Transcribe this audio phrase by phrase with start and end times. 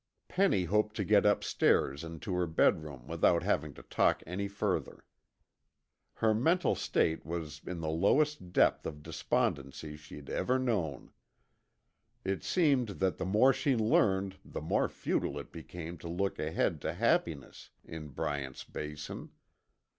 [0.27, 5.05] Penny hoped to get upstairs and to her bedroom without having to talk any further.
[6.15, 11.11] Her mental state was in the lowest depth of despondency she'd ever known.
[12.25, 16.81] It seemed that the more she learned the more futile it became to look ahead
[16.81, 19.29] to happiness in Bryant's Basin.